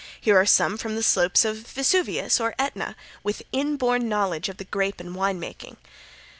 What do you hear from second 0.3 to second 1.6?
are some from the slopes of